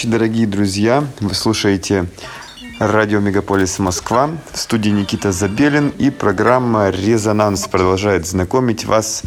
ночи, 0.00 0.08
дорогие 0.08 0.46
друзья. 0.46 1.04
Вы 1.20 1.34
слушаете 1.34 2.06
радио 2.78 3.20
Мегаполис 3.20 3.78
Москва. 3.78 4.30
В 4.50 4.56
студии 4.56 4.88
Никита 4.88 5.30
Забелин 5.30 5.90
и 5.98 6.08
программа 6.08 6.88
«Резонанс» 6.88 7.68
продолжает 7.68 8.26
знакомить 8.26 8.86
вас 8.86 9.22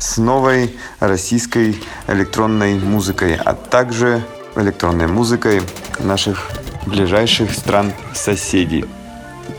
с 0.00 0.16
новой 0.16 0.74
российской 0.98 1.80
электронной 2.08 2.74
музыкой, 2.74 3.36
а 3.36 3.54
также 3.54 4.24
электронной 4.56 5.06
музыкой 5.06 5.62
наших 6.00 6.50
ближайших 6.86 7.52
стран-соседей. 7.52 8.84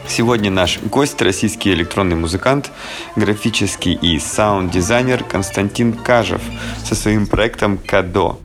Сегодня 0.05 0.51
наш 0.51 0.79
гость– 0.81 1.21
российский 1.21 1.71
электронный 1.71 2.17
музыкант, 2.17 2.71
графический 3.15 3.93
и 3.93 4.19
саунд-дизайнер 4.19 5.23
Константин 5.23 5.93
Кажев 5.93 6.41
со 6.83 6.93
своим 6.93 7.25
проектом 7.25 7.77
«Кадо». 7.77 8.37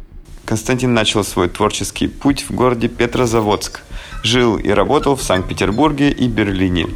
Константин 0.52 0.92
начал 0.92 1.24
свой 1.24 1.48
творческий 1.48 2.08
путь 2.08 2.44
в 2.46 2.54
городе 2.54 2.86
Петрозаводск. 2.86 3.80
Жил 4.22 4.58
и 4.58 4.68
работал 4.68 5.16
в 5.16 5.22
Санкт-Петербурге 5.22 6.10
и 6.10 6.28
Берлине. 6.28 6.88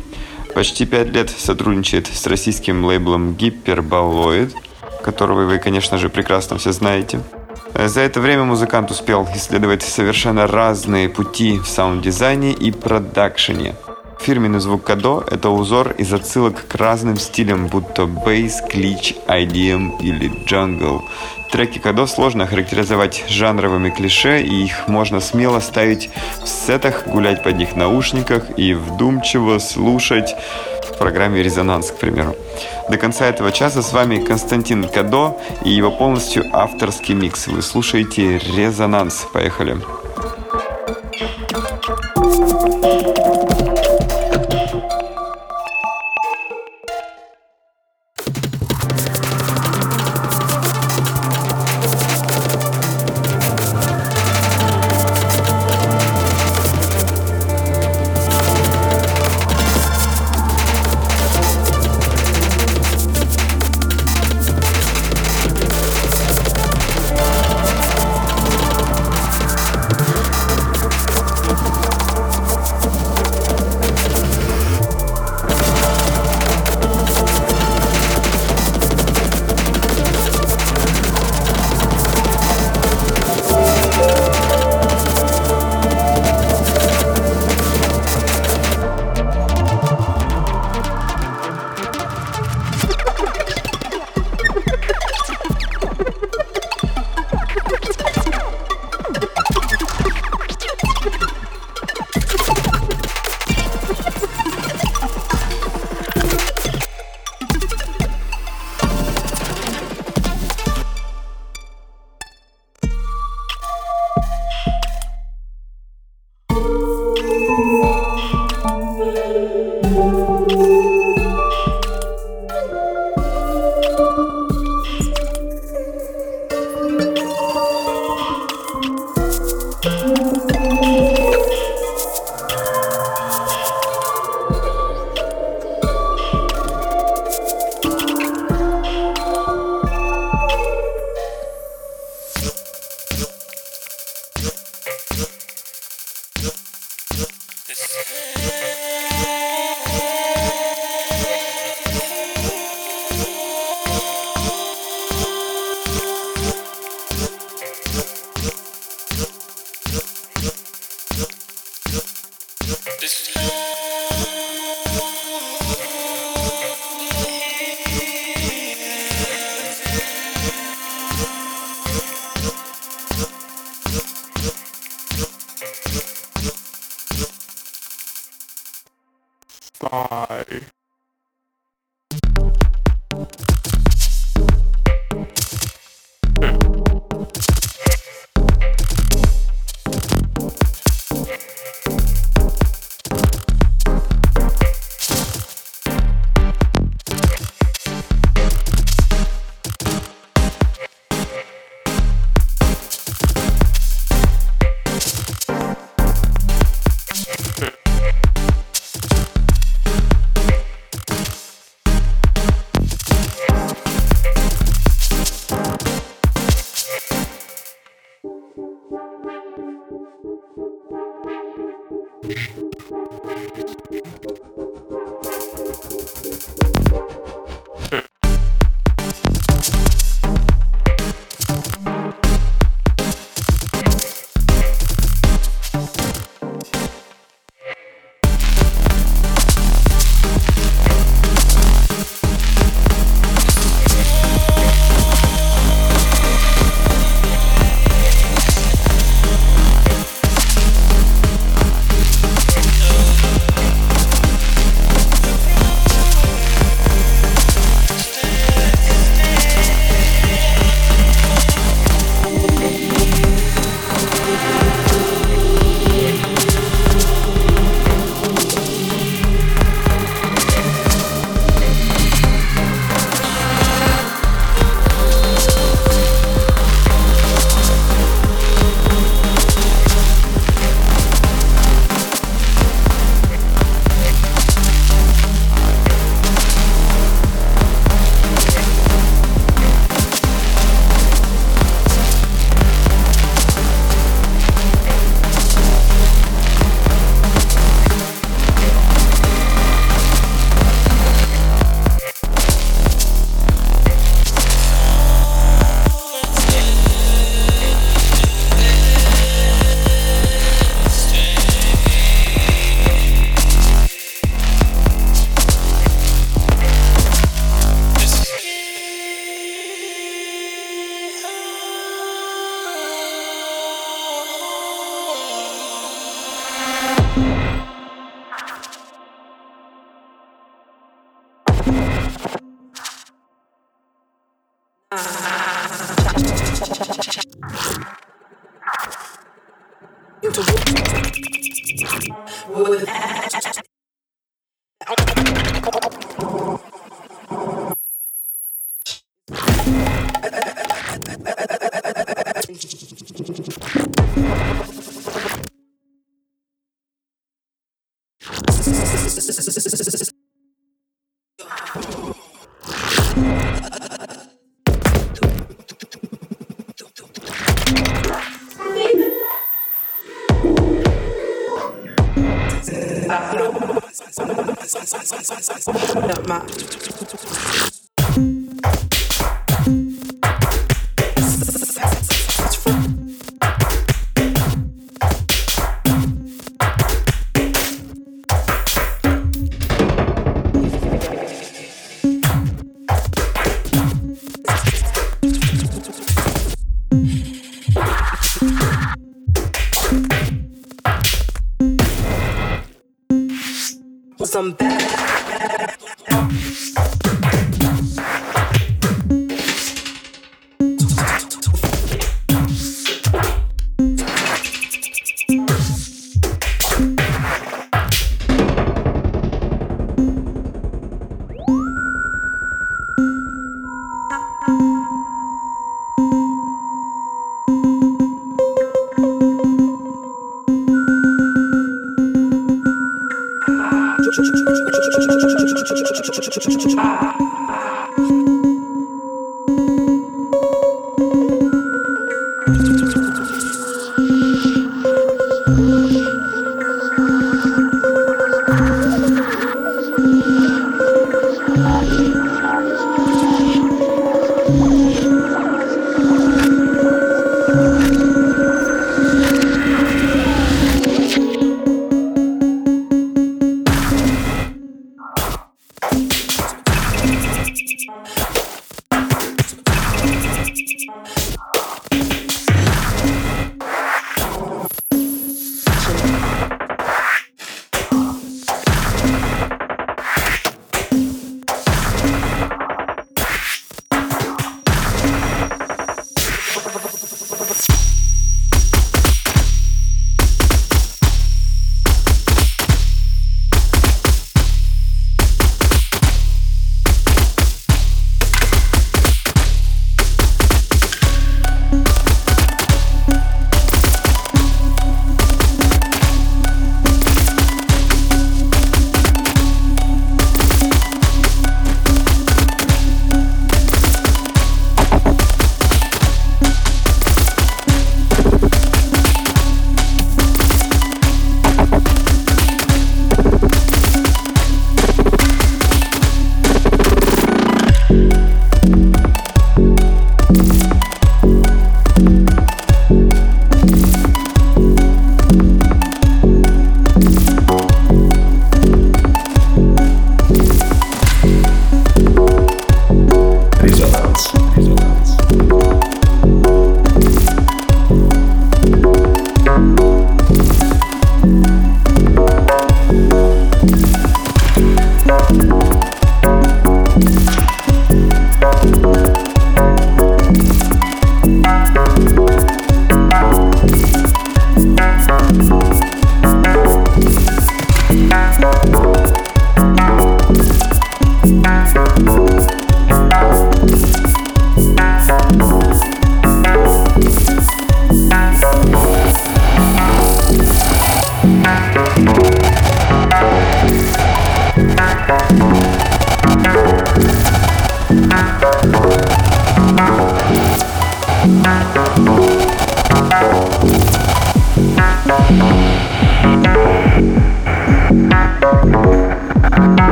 Почти 0.55 0.85
пять 0.85 1.09
лет 1.09 1.31
сотрудничает 1.31 2.07
с 2.07 2.27
российским 2.27 2.85
лейблом 2.85 3.35
Гиперболоид, 3.35 4.55
которого 5.03 5.47
вы, 5.47 5.57
конечно 5.57 5.97
же, 5.97 6.11
прекрасно 6.11 6.59
все 6.59 6.73
знаете. 6.73 7.23
За 7.73 8.03
это 8.03 8.21
время 8.21 8.45
музыкант 8.45 8.91
успел 8.91 9.27
исследовать 9.35 9.83
совершенно 9.83 10.47
разные 10.47 11.09
пути 11.09 11.59
в 11.59 11.67
саунд-дизайне 11.67 12.53
и 12.53 12.71
продакшене. 12.71 13.75
Фирменный 14.21 14.59
звук 14.61 14.83
Кадо– 14.83 15.25
это 15.31 15.51
узор 15.51 15.93
из 15.93 16.13
отсылок 16.13 16.67
к 16.67 16.75
разным 16.75 17.17
стилям, 17.17 17.69
будто 17.69 18.07
бейс, 18.07 18.61
клич, 18.69 19.15
IDM 19.29 20.01
или 20.01 20.33
джангл. 20.45 21.03
Треки 21.53 21.79
Кадо 21.79 22.07
сложно 22.07 22.45
охарактеризовать 22.45 23.25
жанровыми 23.29 23.91
клише, 23.91 24.43
и 24.43 24.65
их 24.65 24.89
можно 24.89 25.21
смело 25.21 25.61
ставить 25.61 26.11
в 26.43 26.49
сетах, 26.49 27.07
гулять 27.07 27.45
под 27.45 27.57
них 27.57 27.71
в 27.73 27.77
наушниках 27.77 28.59
и 28.59 28.75
вдумчиво 28.75 29.59
слушать 29.59 30.35
в 30.83 30.99
программе 30.99 31.43
«Резонанс», 31.43 31.91
к 31.93 31.99
примеру. 31.99 32.35
До 32.91 32.99
конца 32.99 33.27
этого 33.27 33.53
часа 33.53 33.83
с 33.83 33.93
вами 33.93 34.19
Константин 34.19 34.89
Кадо 34.89 35.37
и 35.65 35.71
его 35.71 35.91
полностью 35.91 36.45
авторский 36.53 37.15
микс. 37.15 37.47
Вы 37.47 37.63
слушаете 37.63 38.39
«Резонанс». 38.39 39.27
Поехали. 39.33 39.77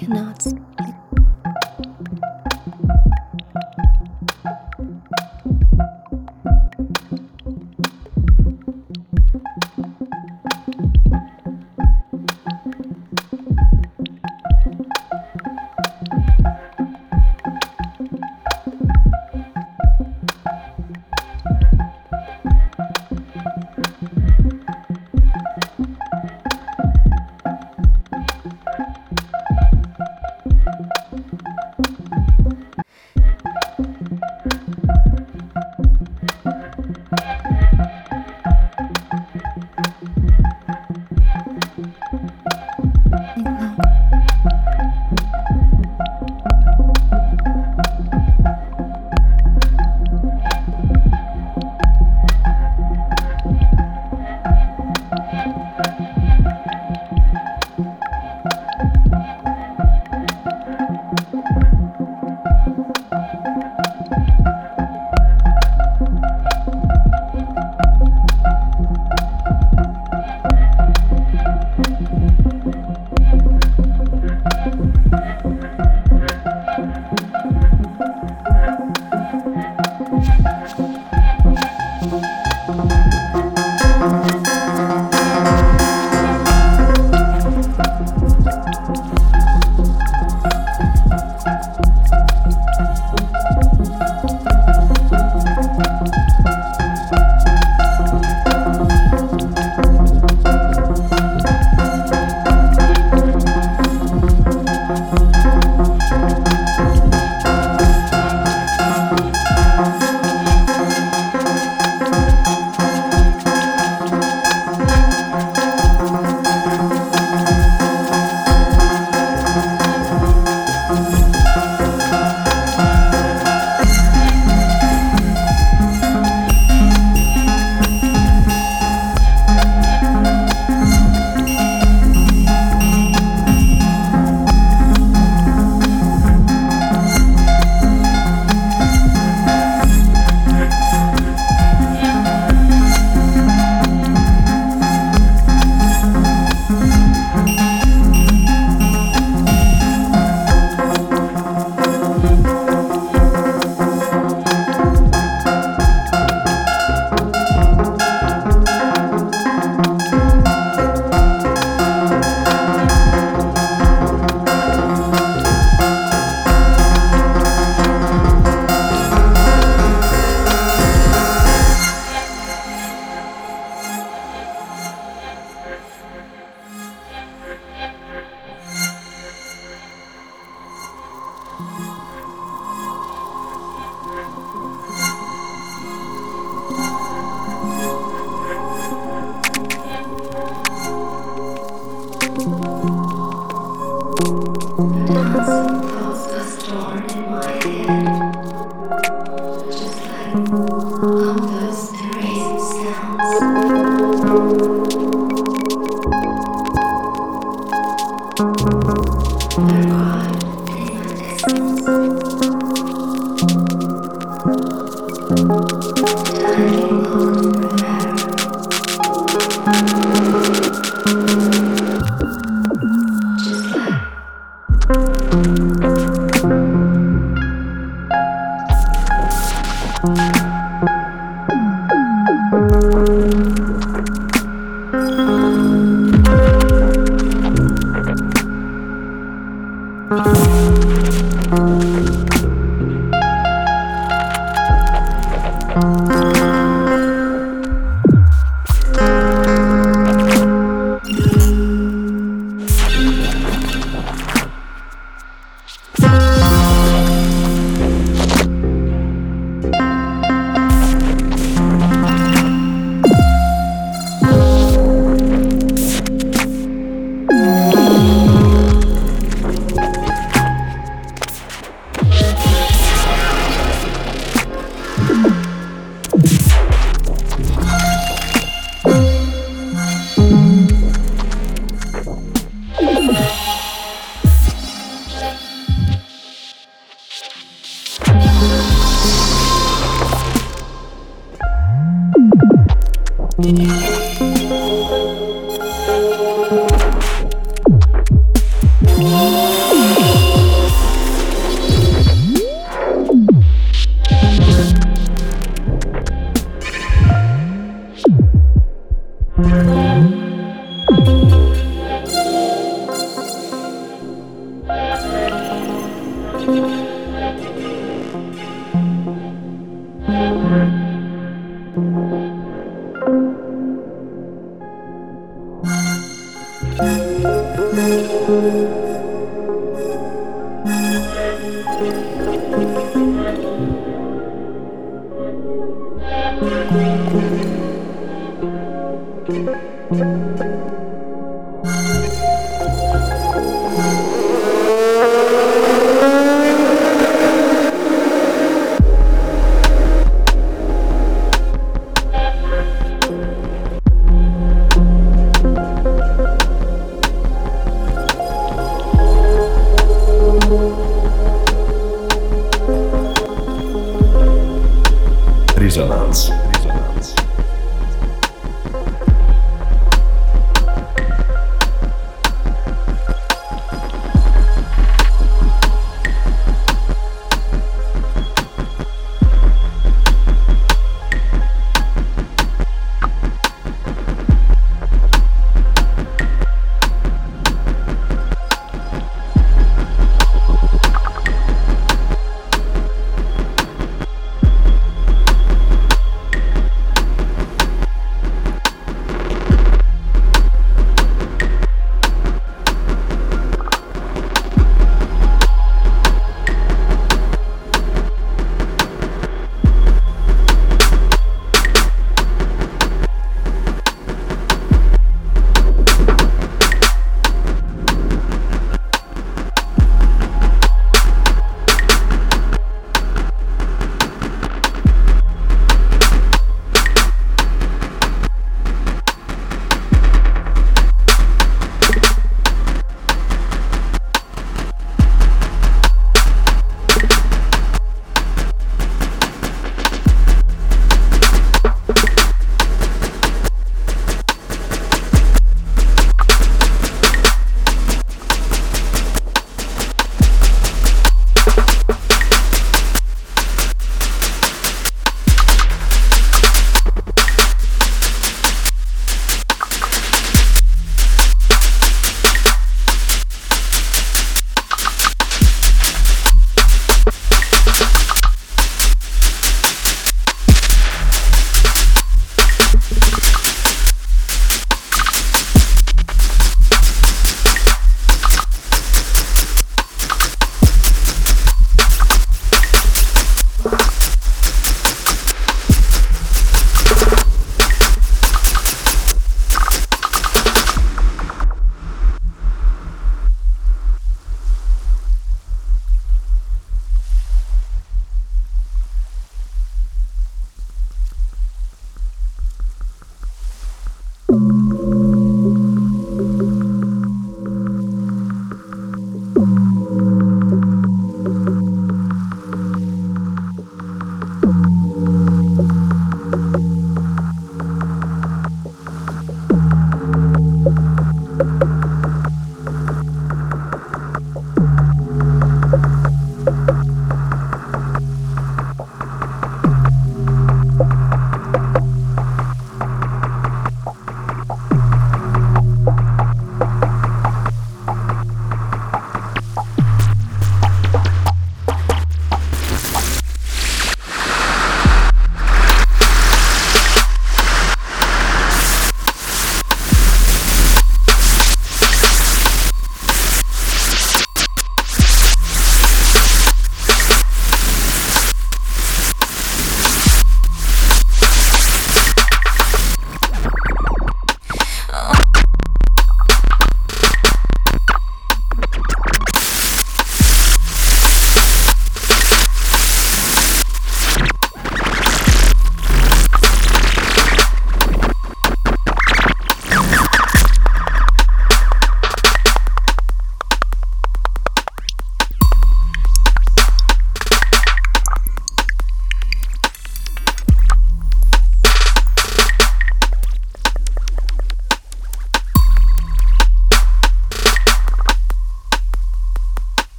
cannot 0.00 0.42
speak. 0.42 0.59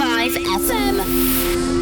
105 0.00 0.36
FM. 0.64 1.79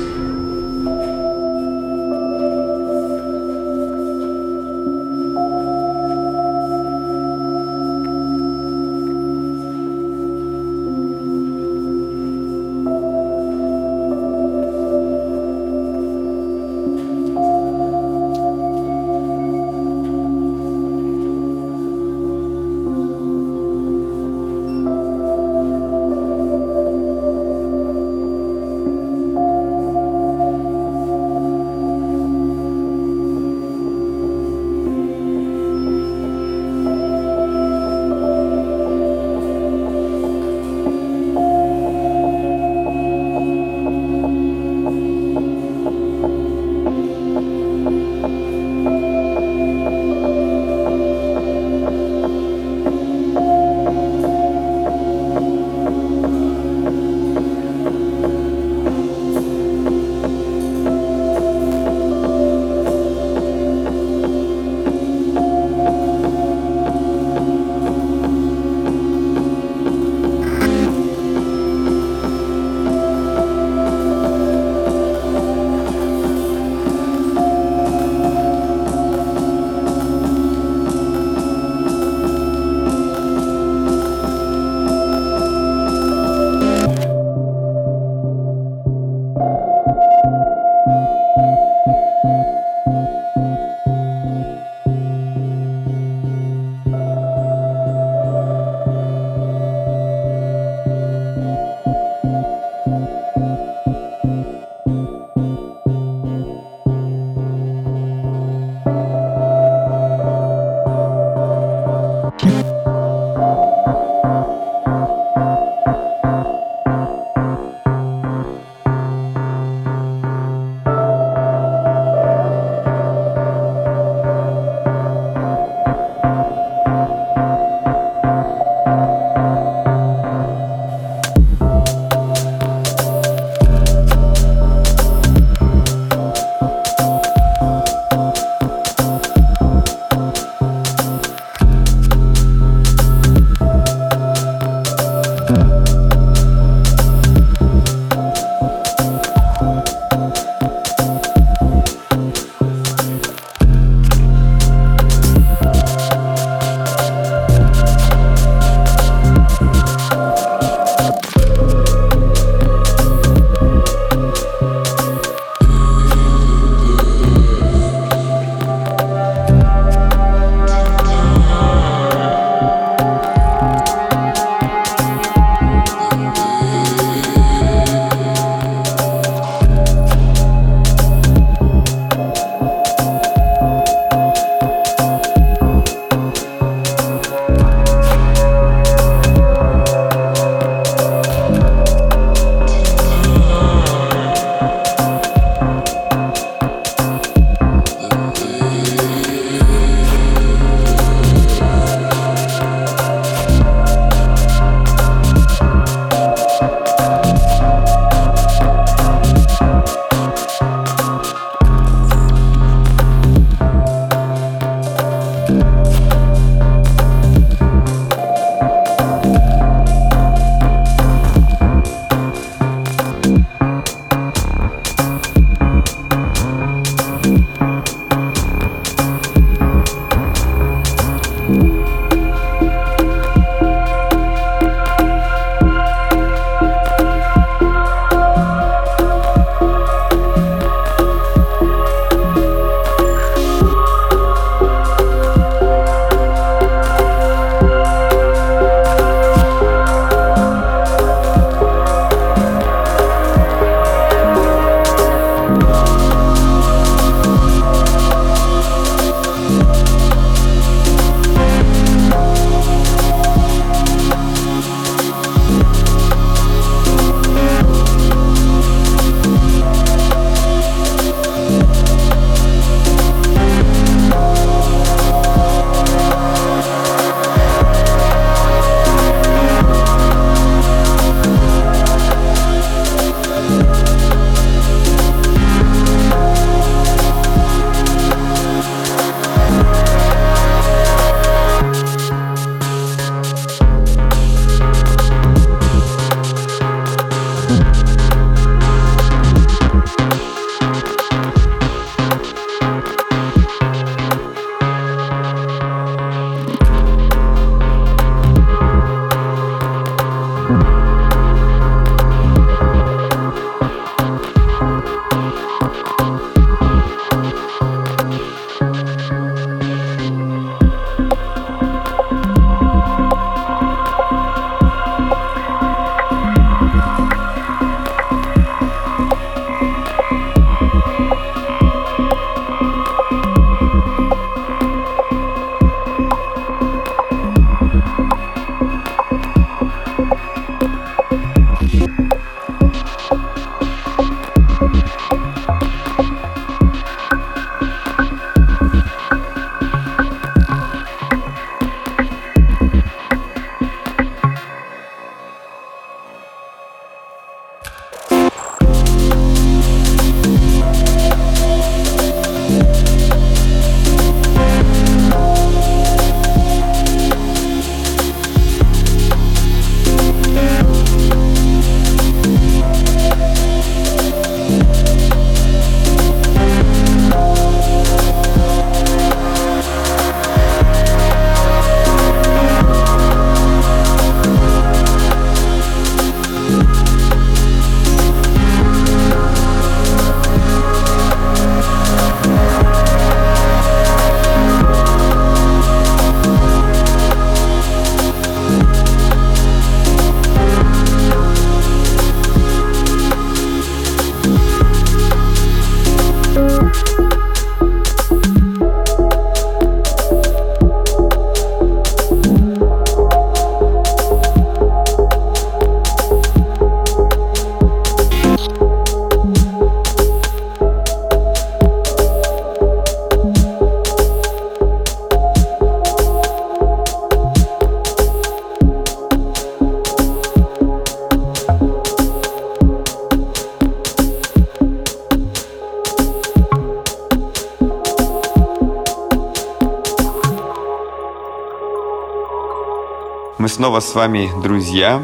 Снова 443.68 443.80
с 443.80 443.94
вами, 443.94 444.30
друзья. 444.42 445.02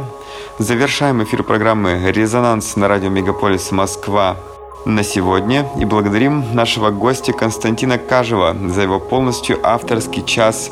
Завершаем 0.59 1.23
эфир 1.23 1.43
программы 1.43 2.01
«Резонанс» 2.11 2.77
на 2.77 2.89
радио 2.89 3.11
Мегаполис 3.11 3.71
Москва 3.73 4.39
на 4.87 5.05
сегодня 5.05 5.67
и 5.79 5.85
благодарим 5.85 6.55
нашего 6.55 6.89
гостя 6.89 7.35
Константина 7.35 7.99
Кажева 7.99 8.57
за 8.71 8.81
его 8.81 9.01
полностью 9.01 9.59
авторский 9.63 10.25
час 10.25 10.71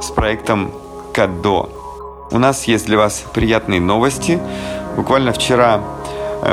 с 0.00 0.12
проектом 0.12 0.70
«Кадо». 1.12 1.68
У 2.30 2.38
нас 2.38 2.68
есть 2.68 2.86
для 2.86 2.98
вас 2.98 3.24
приятные 3.34 3.80
новости. 3.80 4.40
Буквально 4.94 5.32
вчера 5.32 5.82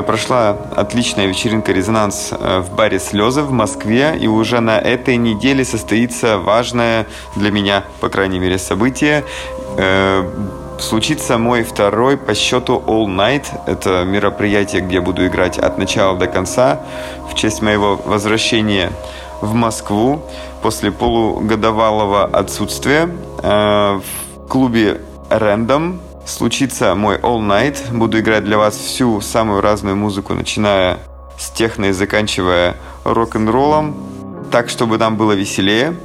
прошла 0.06 0.58
отличная 0.76 1.28
вечеринка 1.28 1.72
«Резонанс» 1.72 2.32
э, 2.32 2.60
в 2.60 2.76
баре 2.76 3.00
«Слезы» 3.00 3.42
в 3.42 3.52
Москве, 3.52 4.18
и 4.20 4.28
уже 4.28 4.60
на 4.60 4.80
этой 4.80 5.18
неделе 5.18 5.64
состоится 5.64 6.38
важное 6.38 7.06
для 7.36 7.52
меня, 7.52 7.84
по 8.00 8.10
крайней 8.10 8.40
мере, 8.40 8.58
событие. 8.58 9.24
Э, 9.78 10.28
случится 10.80 11.38
мой 11.38 11.64
второй 11.64 12.18
по 12.18 12.34
счету 12.34 12.84
All 12.86 13.06
Night. 13.06 13.46
Это 13.66 14.04
мероприятие, 14.06 14.82
где 14.82 15.02
буду 15.02 15.26
играть 15.26 15.58
от 15.58 15.78
начала 15.78 16.18
до 16.18 16.28
конца 16.28 16.82
в 17.30 17.36
честь 17.36 17.62
моего 17.62 17.96
возвращения 17.96 18.92
в 19.42 19.54
Москву 19.54 20.22
после 20.62 20.92
полугодовалого 20.92 22.26
отсутствия 22.26 23.10
в 23.42 24.02
клубе 24.50 25.02
Random 25.30 26.00
случится 26.26 26.96
мой 26.96 27.18
All 27.18 27.40
Night. 27.40 27.96
Буду 27.96 28.20
играть 28.20 28.44
для 28.44 28.58
вас 28.58 28.76
всю 28.76 29.22
самую 29.22 29.62
разную 29.62 29.96
музыку, 29.96 30.34
начиная 30.34 31.00
с 31.38 31.50
техно 31.50 31.86
и 31.86 31.92
заканчивая 31.92 32.78
рок-н-роллом, 33.04 33.96
так, 34.52 34.70
чтобы 34.70 34.98
нам 34.98 35.18
было 35.18 35.34
веселее. 35.34 35.96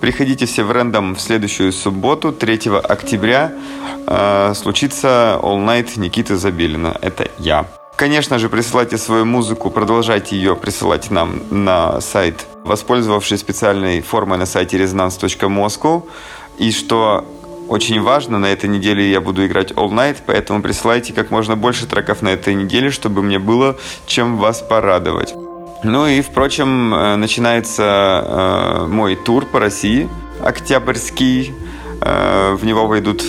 Приходите 0.00 0.46
все 0.46 0.64
в 0.64 0.70
Random 0.70 1.14
в 1.14 1.20
следующую 1.20 1.72
субботу, 1.72 2.32
3 2.32 2.70
октября. 2.82 3.52
Э, 4.06 4.54
случится 4.54 5.38
All 5.42 5.64
Night 5.64 5.98
Никиты 5.98 6.36
Забелина. 6.36 6.96
Это 7.02 7.30
я. 7.38 7.66
Конечно 7.96 8.38
же, 8.38 8.48
присылайте 8.48 8.96
свою 8.96 9.26
музыку, 9.26 9.68
продолжайте 9.70 10.34
ее 10.34 10.56
присылать 10.56 11.10
нам 11.10 11.42
на 11.50 12.00
сайт, 12.00 12.46
воспользовавшись 12.64 13.40
специальной 13.40 14.00
формой 14.00 14.38
на 14.38 14.46
сайте 14.46 14.78
resonance.moscow. 14.78 16.08
И 16.56 16.72
что 16.72 17.26
очень 17.70 18.02
важно, 18.02 18.40
на 18.40 18.46
этой 18.46 18.68
неделе 18.68 19.08
я 19.08 19.20
буду 19.20 19.46
играть 19.46 19.70
All 19.70 19.90
Night, 19.90 20.16
поэтому 20.26 20.60
присылайте 20.60 21.12
как 21.12 21.30
можно 21.30 21.54
больше 21.56 21.86
треков 21.86 22.20
на 22.20 22.30
этой 22.30 22.54
неделе, 22.54 22.90
чтобы 22.90 23.22
мне 23.22 23.38
было 23.38 23.76
чем 24.06 24.38
вас 24.38 24.60
порадовать. 24.60 25.34
Ну 25.84 26.08
и, 26.08 26.20
впрочем, 26.20 26.92
э, 26.92 27.14
начинается 27.14 28.24
э, 28.26 28.86
мой 28.86 29.14
тур 29.14 29.46
по 29.46 29.60
России, 29.60 30.08
октябрьский. 30.42 31.54
Э, 32.00 32.54
в 32.54 32.66
него 32.66 32.88
войдут 32.88 33.22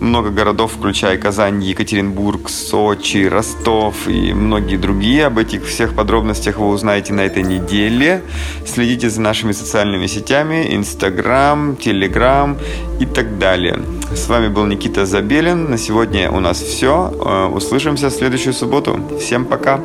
много 0.00 0.30
городов, 0.30 0.72
включая 0.72 1.16
Казань, 1.16 1.62
Екатеринбург, 1.62 2.48
Сочи, 2.48 3.26
Ростов 3.26 4.08
и 4.08 4.32
многие 4.32 4.76
другие. 4.76 5.26
Об 5.26 5.38
этих 5.38 5.64
всех 5.66 5.94
подробностях 5.94 6.58
вы 6.58 6.68
узнаете 6.68 7.12
на 7.12 7.22
этой 7.22 7.42
неделе. 7.42 8.22
Следите 8.66 9.10
за 9.10 9.20
нашими 9.20 9.52
социальными 9.52 10.06
сетями, 10.06 10.74
Инстаграм, 10.74 11.76
Телеграм 11.76 12.56
и 13.00 13.06
так 13.06 13.38
далее. 13.38 13.78
С 14.14 14.28
вами 14.28 14.48
был 14.48 14.66
Никита 14.66 15.06
Забелин. 15.06 15.70
На 15.70 15.78
сегодня 15.78 16.30
у 16.30 16.40
нас 16.40 16.60
все. 16.60 17.12
Э, 17.12 17.46
услышимся 17.46 18.08
в 18.08 18.12
следующую 18.12 18.54
субботу. 18.54 19.00
Всем 19.20 19.44
пока. 19.44 19.80